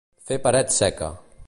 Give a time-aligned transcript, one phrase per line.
[0.29, 1.15] Fer paret seca.